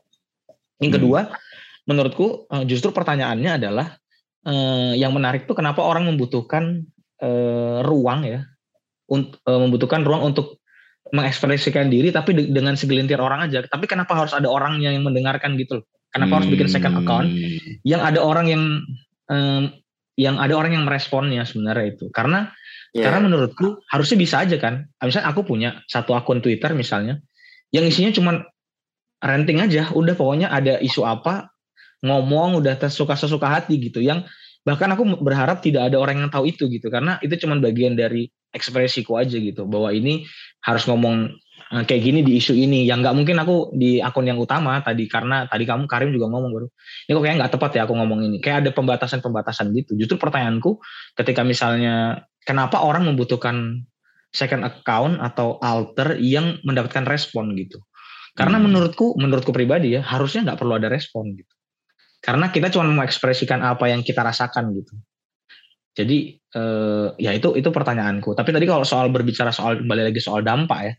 [0.78, 0.98] Yang hmm.
[1.02, 1.20] kedua,
[1.90, 3.98] menurutku eh, justru pertanyaannya adalah
[4.46, 6.86] eh, yang menarik tuh kenapa orang membutuhkan
[7.18, 8.46] eh, ruang ya,
[9.10, 10.62] untuk eh, membutuhkan ruang untuk
[11.10, 13.66] mengekspresikan diri tapi de dengan segelintir orang aja.
[13.66, 15.86] Tapi kenapa harus ada orang yang mendengarkan gitu loh?
[16.14, 16.38] Kenapa hmm.
[16.38, 17.82] harus bikin second account hmm.
[17.82, 18.62] yang ada orang yang
[19.34, 19.82] eh,
[20.14, 22.06] yang ada orang yang meresponnya sebenarnya itu?
[22.14, 22.50] Karena
[22.94, 23.06] yeah.
[23.06, 24.86] karena menurutku harusnya bisa aja kan.
[25.02, 27.20] Misalnya aku punya satu akun Twitter misalnya
[27.74, 28.32] yang isinya cuma
[29.18, 31.50] renting aja, udah pokoknya ada isu apa
[32.04, 34.28] ngomong udah tersuka sesuka hati gitu yang
[34.64, 38.28] bahkan aku berharap tidak ada orang yang tahu itu gitu karena itu cuma bagian dari
[38.52, 40.24] ekspresiku aja gitu bahwa ini
[40.64, 41.32] harus ngomong
[41.70, 45.48] kayak gini di isu ini yang nggak mungkin aku di akun yang utama tadi karena
[45.48, 46.66] tadi kamu Karim juga ngomong baru
[47.08, 50.78] ini kok kayak nggak tepat ya aku ngomong ini kayak ada pembatasan-pembatasan gitu justru pertanyaanku
[51.18, 53.88] ketika misalnya kenapa orang membutuhkan
[54.34, 57.80] second account atau alter yang mendapatkan respon gitu
[58.34, 58.64] karena hmm.
[58.70, 61.54] menurutku menurutku pribadi ya harusnya nggak perlu ada respon gitu
[62.24, 64.96] karena kita cuma mengekspresikan apa yang kita rasakan gitu.
[65.92, 68.32] Jadi eh, ya itu itu pertanyaanku.
[68.32, 70.92] Tapi tadi kalau soal berbicara soal kembali lagi soal dampak ya.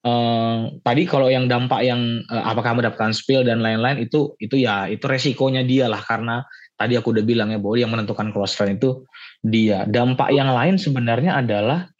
[0.00, 4.88] Eh, tadi kalau yang dampak yang eh, apakah mendapatkan spill dan lain-lain itu itu ya
[4.88, 6.40] itu resikonya dia lah karena
[6.72, 9.04] tadi aku udah bilang ya bahwa yang menentukan close friend itu
[9.44, 9.84] dia.
[9.84, 11.92] Dampak yang lain sebenarnya adalah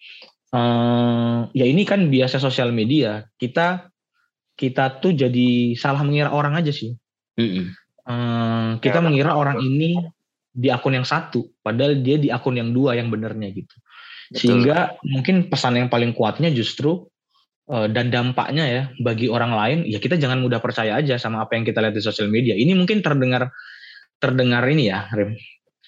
[0.49, 3.93] eh, ya ini kan biasa sosial media kita
[4.57, 6.97] kita tuh jadi salah mengira orang aja sih.
[7.37, 7.65] Mm -mm.
[8.11, 10.01] Hmm, kita ya, mengira orang ini
[10.51, 13.77] di akun yang satu, padahal dia di akun yang dua yang benernya gitu.
[14.33, 14.41] Betul.
[14.41, 17.10] Sehingga mungkin pesan yang paling kuatnya justru uh,
[17.71, 21.63] dan dampaknya ya bagi orang lain, ya kita jangan mudah percaya aja sama apa yang
[21.63, 22.59] kita lihat di sosial media.
[22.59, 23.55] Ini mungkin terdengar
[24.19, 25.39] terdengar ini ya, Rim.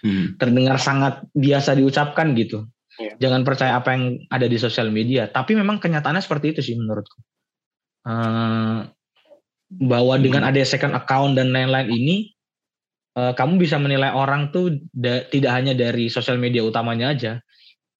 [0.02, 0.38] Hmm.
[0.38, 2.70] Terdengar sangat biasa diucapkan gitu.
[3.02, 3.28] Ya.
[3.28, 5.26] Jangan percaya apa yang ada di sosial media.
[5.26, 7.18] Tapi memang kenyataannya seperti itu sih menurutku.
[8.02, 8.86] Uh,
[9.72, 12.16] bahwa dengan ada second account dan lain-lain ini
[13.16, 17.32] uh, kamu bisa menilai orang tuh da tidak hanya dari sosial media utamanya aja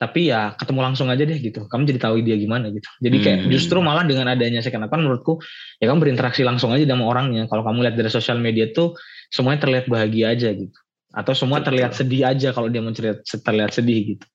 [0.02, 3.38] tapi ya ketemu langsung aja deh gitu kamu jadi tahu dia gimana gitu jadi kayak
[3.46, 3.50] hmm.
[3.54, 5.38] justru malah dengan adanya second account menurutku
[5.78, 8.98] ya kamu berinteraksi langsung aja sama orangnya kalau kamu lihat dari sosial media tuh
[9.30, 10.74] semuanya terlihat bahagia aja gitu
[11.14, 14.26] atau semua terlihat sedih aja kalau dia mencerita terlihat sedih gitu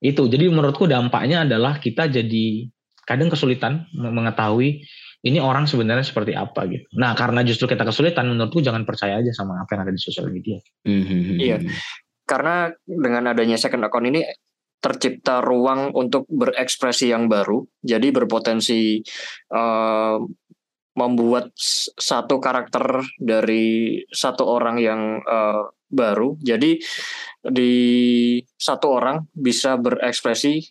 [0.00, 2.72] itu jadi menurutku dampaknya adalah kita jadi
[3.04, 4.88] kadang kesulitan mengetahui
[5.26, 6.86] ini orang sebenarnya seperti apa gitu.
[6.94, 10.30] Nah karena justru kita kesulitan, menurutku jangan percaya aja sama apa yang ada di sosial
[10.30, 10.62] media.
[10.86, 11.36] Mm-hmm.
[11.42, 11.58] Iya,
[12.28, 14.20] karena dengan adanya second account ini
[14.78, 19.02] tercipta ruang untuk berekspresi yang baru, jadi berpotensi
[19.50, 20.22] uh,
[20.98, 21.54] membuat
[21.98, 26.34] satu karakter dari satu orang yang uh, baru.
[26.42, 26.82] Jadi
[27.38, 27.74] di
[28.58, 30.62] satu orang bisa berekspresi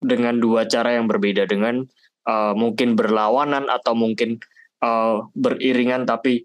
[0.00, 1.84] dengan dua cara yang berbeda dengan
[2.28, 4.40] uh, mungkin berlawanan atau mungkin
[4.84, 6.44] uh, beriringan tapi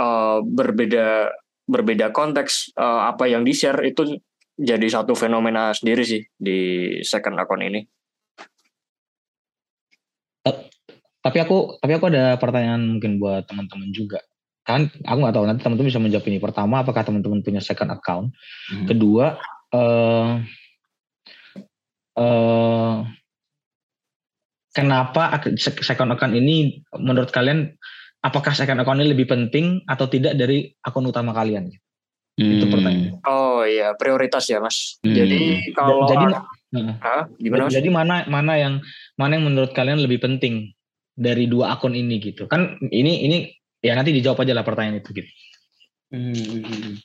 [0.00, 1.32] uh, berbeda
[1.64, 4.20] berbeda konteks uh, apa yang di share itu
[4.54, 6.58] jadi satu fenomena sendiri sih di
[7.02, 7.80] second account ini.
[11.24, 14.20] Tapi aku tapi aku ada pertanyaan mungkin buat teman-teman juga.
[14.62, 16.38] Kan aku nggak tahu nanti teman-teman bisa menjawab ini.
[16.38, 18.36] Pertama, apakah teman-teman punya second account?
[18.68, 18.86] Hmm.
[18.86, 19.40] Kedua,
[19.72, 20.40] uh,
[22.20, 22.94] uh,
[24.76, 27.72] kenapa second account ini menurut kalian
[28.20, 31.72] apakah second account ini lebih penting atau tidak dari akun utama kalian?
[32.34, 32.58] Hmm.
[32.58, 33.22] Itu pertanyaan.
[33.30, 34.98] Oh iya, prioritas ya, Mas.
[35.06, 35.14] Hmm.
[35.14, 36.26] Jadi kalau jadi
[36.98, 37.74] ah, gimana Mas?
[37.74, 38.74] Jadi mana mana yang
[39.14, 40.74] mana yang menurut kalian lebih penting
[41.14, 42.50] dari dua akun ini gitu.
[42.50, 43.36] Kan ini ini
[43.78, 45.30] ya nanti dijawab aja lah pertanyaan itu gitu.
[46.10, 46.98] Hmm.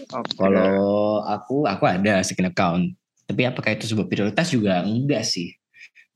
[0.00, 0.34] Okay.
[0.34, 2.84] Kalau aku aku ada second account.
[3.30, 5.54] Tapi apakah itu sebuah prioritas juga enggak sih?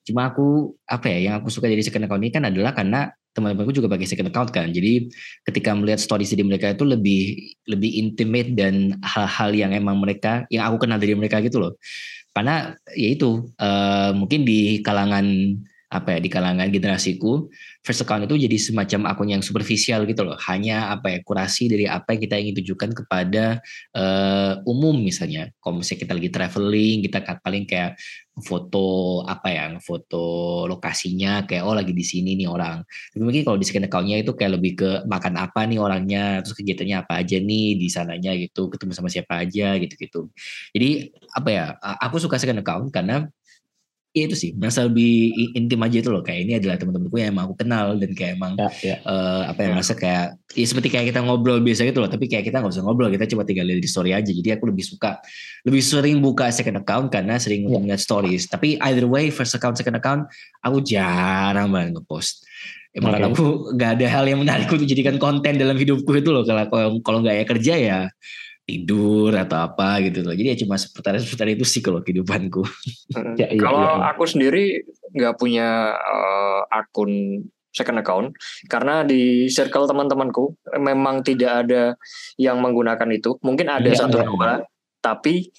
[0.03, 3.75] Cuma aku apa ya yang aku suka dari second account ini kan adalah karena teman-temanku
[3.75, 4.71] juga pakai second account kan.
[4.71, 5.11] Jadi
[5.45, 10.71] ketika melihat story di mereka itu lebih lebih intimate dan hal-hal yang emang mereka yang
[10.71, 11.75] aku kenal dari mereka gitu loh.
[12.35, 15.27] Karena ya itu uh, mungkin di kalangan
[15.95, 17.47] apa ya di kalangan generasiku
[17.87, 20.35] first account itu jadi semacam akun yang superficial gitu loh.
[20.51, 23.63] Hanya apa ya kurasi dari apa yang kita ingin tujukan kepada
[23.95, 25.55] uh, umum misalnya.
[25.63, 27.95] Kalau misalnya kita lagi traveling kita paling kayak
[28.35, 32.83] foto apa ya foto lokasinya kayak oh lagi di sini nih orang.
[33.15, 36.59] Tapi mungkin kalau di second accountnya itu kayak lebih ke makan apa nih orangnya terus
[36.59, 40.21] kegiatannya apa aja nih di sananya gitu ketemu sama siapa aja gitu gitu
[40.75, 41.65] jadi apa ya
[42.03, 43.29] aku suka second account karena
[44.15, 44.51] ya itu sih.
[44.55, 46.23] Merasa lebih intim aja itu loh.
[46.23, 48.97] Kayak ini adalah teman-temanku yang emang aku kenal dan kayak emang ya, ya.
[49.03, 52.07] Uh, apa ya, ya merasa kayak ya seperti kayak kita ngobrol biasa gitu loh.
[52.07, 53.11] Tapi kayak kita nggak usah ngobrol.
[53.11, 54.31] Kita coba tinggal lihat di story aja.
[54.31, 55.19] Jadi aku lebih suka
[55.67, 57.83] lebih sering buka second account karena sering ya.
[57.83, 58.47] melihat stories.
[58.47, 60.31] Tapi either way first account second account
[60.63, 62.47] aku jarang banget ngepost.
[62.95, 63.35] Malah okay.
[63.35, 66.47] aku nggak ada hal yang menarik untuk jadikan konten dalam hidupku itu loh.
[66.47, 66.71] Kalau
[67.03, 68.01] kalau nggak ya kerja ya
[68.65, 70.33] tidur atau apa gitu loh.
[70.33, 72.65] Jadi ya cuma seputar seputar itu sih kalau kehidupanku.
[73.41, 74.09] ya, iya, kalau iya.
[74.17, 78.31] aku sendiri nggak punya uh, akun second account
[78.71, 81.93] karena di circle teman-temanku memang tidak ada
[82.41, 83.37] yang menggunakan itu.
[83.45, 84.65] Mungkin ada ya, satu dua,
[85.05, 85.53] tapi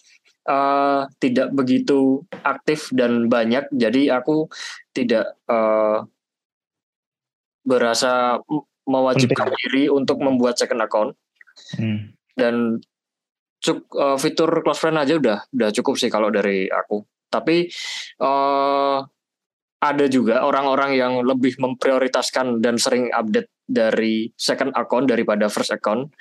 [0.49, 3.69] uh, tidak begitu aktif dan banyak.
[3.69, 4.49] Jadi aku
[4.97, 6.01] tidak uh,
[7.61, 8.41] berasa
[8.85, 11.11] mewajibkan diri untuk membuat second account.
[11.77, 12.13] Hmm.
[12.35, 12.81] Dan
[13.65, 17.01] cuk, uh, fitur close friend aja udah udah cukup sih kalau dari aku.
[17.33, 17.65] Tapi
[18.21, 19.01] uh,
[19.81, 26.13] ada juga orang-orang yang lebih memprioritaskan dan sering update dari second account daripada first account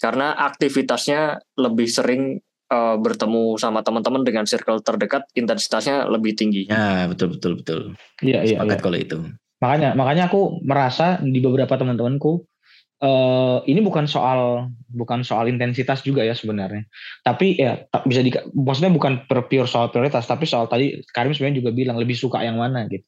[0.00, 2.40] karena aktivitasnya lebih sering
[2.72, 6.68] uh, bertemu sama teman-teman dengan circle terdekat intensitasnya lebih tinggi.
[6.68, 7.80] Ya betul betul betul.
[8.20, 8.58] Iya iya.
[8.60, 8.82] Sepakat ya.
[8.84, 9.16] kalau itu.
[9.56, 12.44] Makanya makanya aku merasa di beberapa teman-temanku
[13.02, 16.86] uh, ini bukan soal bukan soal intensitas juga ya sebenarnya.
[17.24, 21.70] Tapi ya bisa di maksudnya bukan pure soal prioritas, tapi soal tadi Karim sebenarnya juga
[21.74, 23.04] bilang lebih suka yang mana gitu.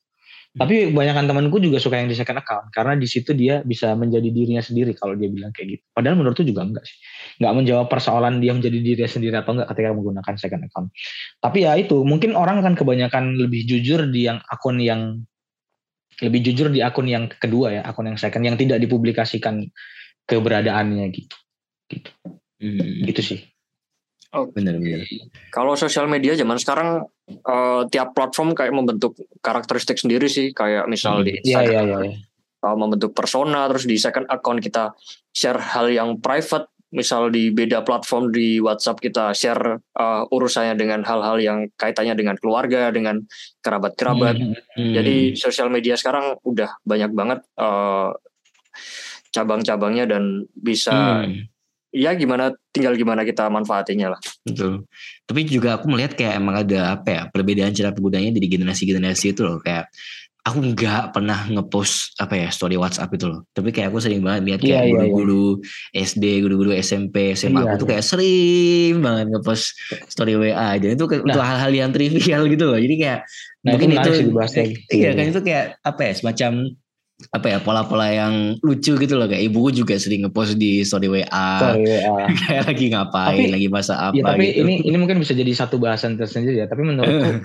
[0.49, 0.65] Hmm.
[0.65, 4.33] Tapi kebanyakan temanku juga suka yang di second account karena di situ dia bisa menjadi
[4.33, 5.85] dirinya sendiri kalau dia bilang kayak gitu.
[5.93, 6.97] Padahal menurutku juga enggak sih.
[7.41, 10.89] Enggak menjawab persoalan dia menjadi dirinya sendiri atau enggak ketika menggunakan second account.
[11.45, 15.29] Tapi ya itu, mungkin orang kan kebanyakan lebih jujur di yang akun yang
[16.19, 19.67] lebih jujur di akun yang kedua ya, akun yang second yang tidak dipublikasikan
[20.27, 21.37] keberadaannya gitu.
[21.89, 22.11] Gitu.
[22.59, 23.07] Hmm.
[23.07, 23.41] Gitu sih.
[24.29, 25.09] Oh, benar-benar.
[25.49, 27.09] Kalau sosial media zaman sekarang
[27.49, 31.25] uh, tiap platform kayak membentuk karakteristik sendiri sih, kayak misal hmm.
[31.25, 32.19] di iya, Instagram yeah, yeah, yeah,
[32.61, 32.77] yeah.
[32.77, 34.93] membentuk persona, terus di second account kita
[35.33, 41.05] share hal yang private, misal di beda platform di WhatsApp kita share uh, urusannya dengan
[41.05, 43.21] hal-hal yang kaitannya dengan keluarga, dengan
[43.61, 44.37] kerabat-kerabat.
[44.41, 44.93] Hmm, hmm.
[44.97, 48.17] Jadi sosial media sekarang udah banyak banget uh,
[49.29, 51.45] cabang-cabangnya dan bisa hmm.
[51.93, 54.21] ya gimana tinggal gimana kita manfaatinya lah.
[54.49, 54.89] Betul.
[55.29, 59.45] Tapi juga aku melihat kayak emang ada apa ya perbedaan cara penggunanya dari generasi-generasi itu
[59.45, 59.93] loh kayak
[60.47, 63.45] aku nggak pernah ngepost apa ya story WhatsApp itu loh.
[63.53, 66.07] Tapi kayak aku sering banget lihat kayak yeah, guru-guru yeah, yeah.
[66.09, 69.67] SD, guru-guru SMP, SMA yeah, aku tuh kayak sering banget ngepost
[70.09, 70.79] story WA.
[70.79, 72.79] Dan itu nah, untuk hal-hal yang trivial gitu loh.
[72.79, 73.21] Jadi kayak
[73.67, 74.63] nah, mungkin itu, itu
[74.95, 76.53] iya kan itu kayak apa ya semacam
[77.35, 81.51] apa ya pola-pola yang lucu gitu loh kayak ibuku juga sering ngepost di story WA,
[81.59, 82.15] story WA.
[82.47, 84.63] kayak lagi ngapain tapi, lagi masa apa ya, tapi gitu.
[84.63, 87.43] ini ini mungkin bisa jadi satu bahasan tersendiri ya tapi menurutku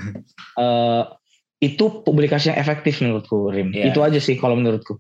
[0.62, 1.10] uh,
[1.64, 3.72] itu publikasi yang efektif menurutku Rim.
[3.72, 3.96] Yeah.
[3.96, 5.00] Itu aja sih kalau menurutku.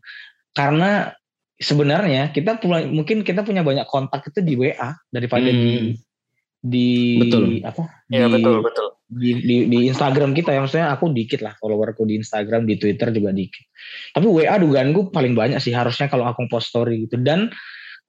[0.55, 1.11] Karena
[1.59, 5.59] sebenarnya kita punya mungkin kita punya banyak kontak itu di WA daripada hmm.
[5.59, 5.73] di
[6.63, 6.87] di
[7.19, 7.43] betul.
[7.67, 7.83] apa?
[8.07, 8.87] Iya betul betul.
[9.13, 13.11] Di, di, di Instagram kita ya maksudnya aku dikit lah followerku di Instagram di Twitter
[13.11, 13.67] juga dikit.
[14.15, 17.51] Tapi WA dugaanku paling banyak sih harusnya kalau aku post story gitu dan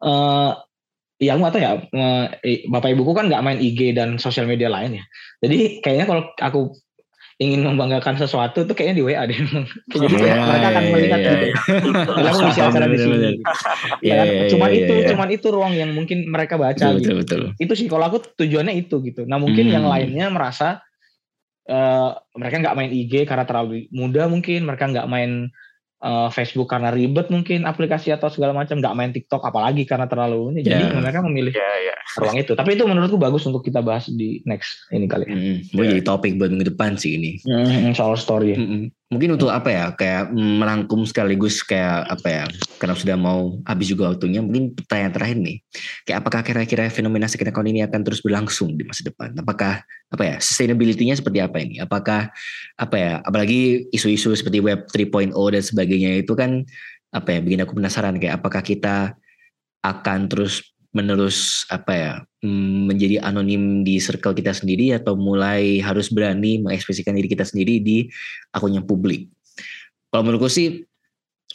[0.06, 0.54] uh,
[1.18, 2.26] ya aku ya uh,
[2.70, 5.04] bapak ibuku kan nggak main IG dan sosial media lain ya.
[5.42, 6.60] Jadi kayaknya kalau aku
[7.44, 9.36] ingin membanggakan sesuatu tuh kayaknya di WA deh.
[9.92, 11.46] Jadi yeah, mereka akan melihat yeah, gitu.
[11.52, 12.30] Yeah.
[12.32, 13.30] Aku bisa acara di sini.
[14.00, 15.08] Ya, cuman itu, yeah.
[15.12, 17.12] cuman itu ruang yang mungkin mereka baca betul, gitu.
[17.20, 17.60] Betul, betul.
[17.60, 19.28] Itu sih kalau aku tujuannya itu gitu.
[19.28, 19.74] Nah mungkin hmm.
[19.76, 20.80] yang lainnya merasa
[21.68, 25.52] uh, mereka nggak main IG karena terlalu muda mungkin, mereka nggak main
[26.04, 30.52] uh, Facebook karena ribet mungkin aplikasi atau segala macam nggak main TikTok apalagi karena terlalu
[30.54, 30.84] ini yeah.
[30.84, 31.98] jadi mereka memilih yeah, yeah.
[32.20, 35.56] ruang itu tapi itu menurutku bagus untuk kita bahas di next ini kali mm -hmm.
[35.72, 35.88] yeah.
[35.96, 39.54] jadi topik buat minggu depan sih ini mm -hmm, soal story mm -hmm mungkin untuk
[39.54, 42.44] apa ya kayak merangkum sekaligus kayak apa ya
[42.82, 45.56] karena sudah mau habis juga waktunya mungkin pertanyaan terakhir nih.
[46.02, 49.30] Kayak apakah kira-kira fenomena account ini akan terus berlangsung di masa depan?
[49.38, 51.78] Apakah apa ya sustainability-nya seperti apa ini?
[51.78, 52.34] Apakah
[52.74, 56.66] apa ya apalagi isu-isu seperti web 3.0 dan sebagainya itu kan
[57.14, 59.14] apa ya bikin aku penasaran kayak apakah kita
[59.86, 62.12] akan terus menerus apa ya
[62.46, 67.82] mm, menjadi anonim di circle kita sendiri atau mulai harus berani mengekspresikan diri kita sendiri
[67.82, 68.06] di
[68.54, 69.26] akun yang publik.
[70.08, 70.86] kalau menurutku sih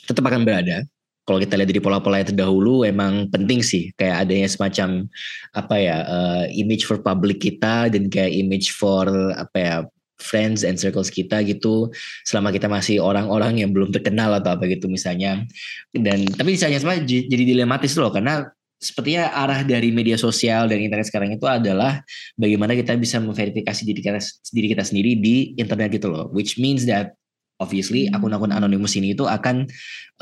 [0.06, 0.84] tetap akan berada
[1.24, 5.06] kalau kita lihat dari pola-pola yang terdahulu emang penting sih kayak adanya semacam
[5.54, 9.06] apa ya uh, image for public kita dan kayak image for
[9.38, 9.76] apa ya
[10.20, 11.88] friends and circles kita gitu
[12.28, 15.48] selama kita masih orang-orang yang belum terkenal atau apa gitu misalnya
[15.96, 18.50] dan tapi misalnya jadi dilematis loh karena
[18.80, 22.00] sepertinya arah dari media sosial dan internet sekarang itu adalah
[22.40, 24.20] bagaimana kita bisa memverifikasi diri kita,
[24.56, 27.20] diri kita sendiri di internet gitu loh which means that
[27.60, 28.16] obviously hmm.
[28.16, 29.68] akun-akun anonimus ini itu akan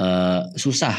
[0.01, 0.97] uh, susah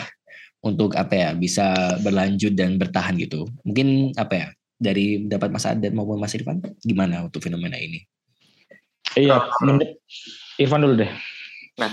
[0.63, 3.47] untuk apa ya bisa berlanjut dan bertahan gitu.
[3.63, 4.47] Mungkin apa ya
[4.79, 8.03] dari dapat Mas Adat maupun Mas Irfan gimana untuk fenomena ini?
[9.15, 9.51] Iya,
[10.59, 11.11] Irfan dulu deh.
[11.79, 11.91] Nah,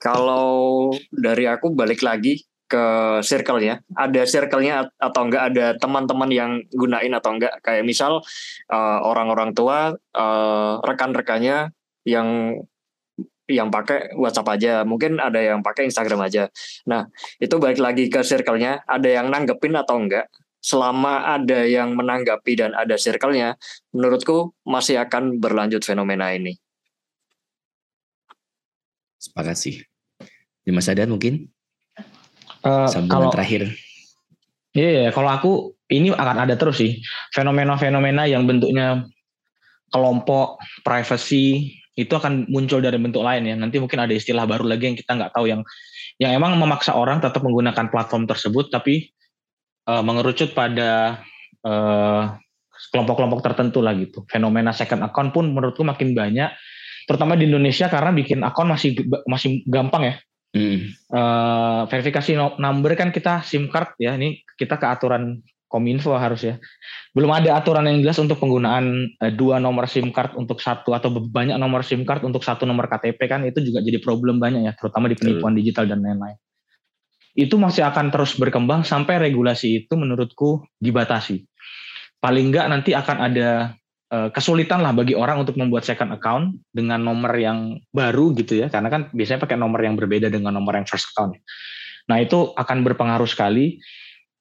[0.00, 2.84] kalau dari aku balik lagi ke
[3.22, 3.78] circle ya.
[3.94, 7.62] Ada circle-nya atau enggak ada teman-teman yang gunain atau enggak.
[7.62, 8.22] Kayak misal
[8.70, 11.70] uh, orang-orang tua, uh, rekan-rekannya
[12.06, 12.60] yang
[13.46, 16.50] yang pakai WhatsApp aja, mungkin ada yang pakai Instagram aja.
[16.90, 17.06] Nah,
[17.38, 20.26] itu balik lagi ke circle-nya, ada yang nanggepin atau enggak.
[20.58, 23.54] Selama ada yang menanggapi dan ada circle-nya,
[23.94, 26.58] menurutku masih akan berlanjut fenomena ini.
[29.22, 29.78] Sepakat sih.
[30.66, 31.46] Di Mas Adan mungkin?
[32.66, 33.70] Uh, kalau terakhir.
[34.74, 35.52] Iya, yeah, kalau aku
[35.86, 36.98] ini akan ada terus sih
[37.30, 39.06] fenomena-fenomena yang bentuknya
[39.94, 43.54] kelompok, privacy, itu akan muncul dari bentuk lain ya.
[43.54, 45.62] Nanti mungkin ada istilah baru lagi yang kita nggak tahu yang
[46.18, 49.14] yang emang memaksa orang tetap menggunakan platform tersebut, tapi
[49.86, 51.22] uh, mengerucut pada
[51.66, 52.44] kelompok
[52.92, 54.22] kelompok-kelompok tertentu lah gitu.
[54.28, 56.52] Fenomena second account pun menurutku makin banyak,
[57.08, 58.92] terutama di Indonesia karena bikin akun masih
[59.24, 60.14] masih gampang ya.
[60.56, 60.78] Hmm.
[61.12, 66.56] Uh, verifikasi number kan kita SIM card ya, ini kita ke aturan Kominfo harus ya.
[67.12, 71.12] Belum ada aturan yang jelas untuk penggunaan uh, dua nomor SIM card untuk satu atau
[71.12, 74.72] banyak nomor SIM card untuk satu nomor KTP kan itu juga jadi problem banyak ya,
[74.72, 76.40] terutama di penipuan digital dan lain-lain.
[77.36, 81.44] Itu masih akan terus berkembang sampai regulasi itu menurutku dibatasi.
[82.16, 83.76] Paling enggak nanti akan ada
[84.12, 88.66] uh, kesulitan lah bagi orang untuk membuat second account dengan nomor yang baru gitu ya,
[88.70, 91.38] karena kan biasanya pakai nomor yang berbeda dengan nomor yang first account.
[92.06, 93.82] Nah itu akan berpengaruh sekali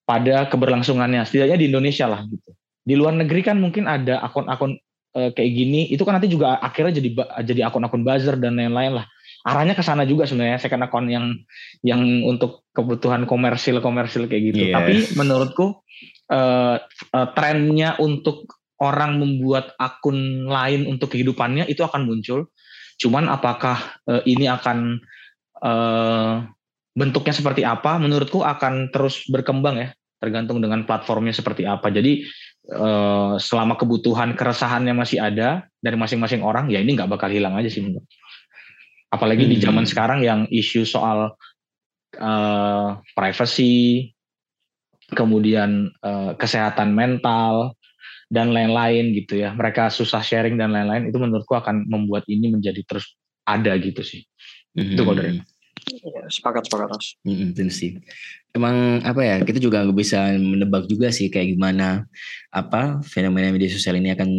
[0.06, 1.25] pada keberlangsungannya.
[1.25, 2.54] Setidaknya di Indonesia lah gitu.
[2.86, 4.78] Di luar negeri kan mungkin ada akun-akun
[5.17, 5.89] e, kayak gini.
[5.89, 7.10] Itu kan nanti juga akhirnya jadi
[7.41, 9.06] jadi akun-akun buzzer dan lain-lain lah.
[9.45, 11.34] Arahnya ke sana juga sebenarnya second account yang
[11.82, 14.69] yang untuk kebutuhan komersil komersil kayak gitu.
[14.69, 14.78] Yeah.
[14.78, 15.82] tapi menurutku
[16.30, 16.41] e,
[16.86, 22.51] e, trennya untuk orang membuat akun lain untuk kehidupannya itu akan muncul.
[22.95, 24.99] Cuman apakah e, ini akan
[25.59, 25.71] e,
[26.95, 31.91] bentuknya seperti apa menurutku akan terus berkembang ya tergantung dengan platformnya seperti apa.
[31.91, 32.23] Jadi
[32.71, 37.69] eh, selama kebutuhan keresahannya masih ada dari masing-masing orang ya ini nggak bakal hilang aja
[37.69, 37.83] sih
[39.13, 39.51] apalagi hmm.
[39.53, 41.38] di zaman sekarang yang isu soal
[42.17, 44.09] eh, privacy
[45.13, 47.77] kemudian eh, kesehatan mental
[48.29, 52.81] dan lain-lain gitu ya mereka susah sharing dan lain-lain itu menurutku akan membuat ini menjadi
[52.85, 53.13] terus
[53.45, 54.25] ada gitu sih
[54.73, 54.97] hmm.
[54.97, 55.39] itu kalau dari
[55.85, 57.07] Ya, sepakat sepakat mas.
[57.21, 58.01] Mm -hmm, sih.
[58.55, 62.09] Emang apa ya kita juga nggak bisa menebak juga sih kayak gimana
[62.49, 64.29] apa fenomena media sosial ini akan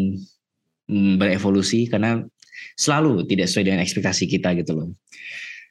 [0.91, 2.27] mm, berevolusi karena
[2.75, 4.89] selalu tidak sesuai dengan ekspektasi kita gitu loh.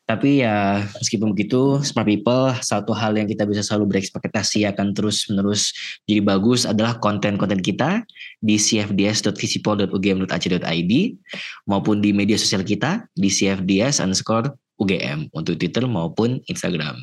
[0.05, 5.25] Tapi ya meskipun begitu, smart people satu hal yang kita bisa selalu berekspektasi akan terus
[5.25, 5.73] menerus
[6.05, 8.05] jadi bagus adalah konten-konten kita
[8.37, 10.93] di cfds.visipol.ugm.ac.id
[11.65, 16.99] maupun di media sosial kita di cfds underscore UGM untuk Twitter maupun Instagram.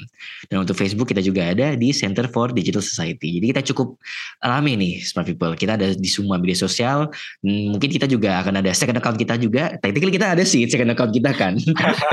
[0.52, 3.40] Dan untuk Facebook kita juga ada di Center for Digital Society.
[3.40, 3.96] Jadi kita cukup
[4.44, 5.56] alami nih smart people.
[5.56, 7.08] Kita ada di semua media sosial.
[7.40, 9.72] Hmm, mungkin kita juga akan ada second account kita juga.
[9.80, 11.56] Technically kita ada sih second account kita kan.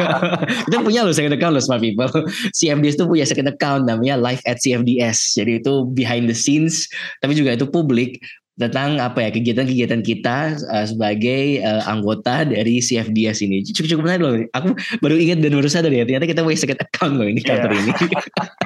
[0.67, 2.07] kita punya loh second account loh smart people.
[2.55, 5.35] CFDS itu punya second account namanya Live at CFDS.
[5.35, 6.87] Jadi itu behind the scenes
[7.19, 8.23] tapi juga itu publik
[8.59, 13.63] tentang apa ya kegiatan-kegiatan kita uh, sebagai uh, anggota dari CFDS ini.
[13.63, 14.35] Cukup cukup menarik loh.
[14.51, 17.71] Aku baru ingat dan baru sadar ya ternyata kita punya second account loh ini kantor
[17.71, 17.81] yeah.
[17.81, 17.91] ini.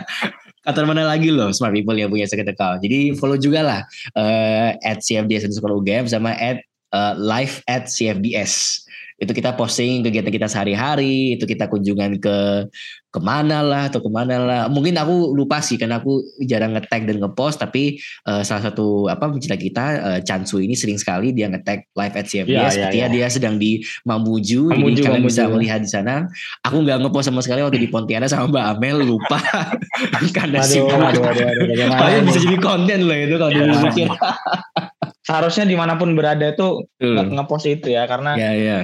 [0.65, 2.81] kantor mana lagi loh smart people yang punya second account.
[2.81, 3.81] Jadi follow juga lah
[4.17, 8.82] uh, at CFDS underscore UGM sama at uh, live at CFDS
[9.23, 12.67] itu kita posting kegiatan kita sehari-hari itu kita kunjungan ke
[13.13, 17.05] ke mana lah atau ke mana lah mungkin aku lupa sih karena aku jarang ngetag
[17.05, 21.45] dan ngepost tapi uh, salah satu apa pencipta kita uh, Chansu ini sering sekali dia
[21.45, 23.13] ngetag live at CFDS ya, ya, ketika ya.
[23.13, 25.29] dia sedang di Mamuju, Mamuju jadi kalian Mamuju.
[25.29, 26.25] bisa melihat di sana
[26.65, 29.37] aku nggak ngepost sama sekali waktu di Pontianak sama Mbak Amel lupa
[30.37, 33.61] karena sih kalian bisa jadi konten loh itu kalau ya.
[33.77, 34.09] dipikir
[35.21, 38.77] seharusnya di mana pun berada itu ngepost itu ya karena ya, ya.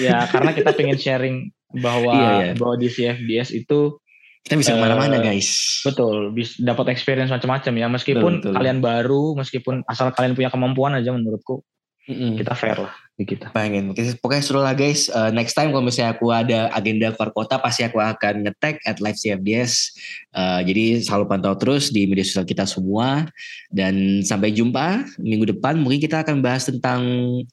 [0.00, 1.36] Ya karena kita pengen sharing
[1.72, 2.52] bahwa iya, iya.
[2.56, 3.96] bahwa di CFDS itu
[4.42, 5.80] kita bisa ke mana-mana uh, guys.
[5.86, 7.86] Betul, bisa dapat experience macam-macam ya.
[7.86, 8.54] Meskipun betul, betul.
[8.58, 11.62] kalian baru, meskipun asal kalian punya kemampuan aja menurutku
[12.10, 12.32] mm -hmm.
[12.38, 13.54] kita fair lah di kita.
[13.54, 13.94] Pengen.
[13.94, 15.06] Pokoknya seru lah guys.
[15.06, 18.98] Uh, next time kalau misalnya aku ada agenda keluar kota pasti aku akan ngetek at
[18.98, 19.94] live CFDS.
[20.34, 23.30] Uh, eh, jadi selalu pantau terus di media sosial kita semua.
[23.70, 25.78] Dan sampai jumpa minggu depan.
[25.78, 27.00] Mungkin kita akan bahas tentang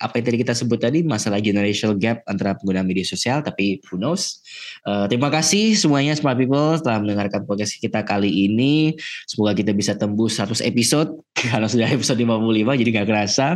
[0.01, 1.05] apa yang tadi kita sebut tadi.
[1.05, 3.45] Masalah generational gap antara pengguna media sosial.
[3.45, 4.41] Tapi who knows.
[4.83, 8.97] Uh, terima kasih semuanya smart people telah mendengarkan podcast kita kali ini.
[9.29, 11.13] Semoga kita bisa tembus 100 episode.
[11.39, 13.47] Karena sudah episode 55 jadi gak kerasa.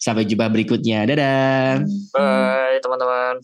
[0.00, 1.06] Sampai jumpa berikutnya.
[1.06, 1.51] Dadah.
[2.14, 3.36] Bye teman-teman.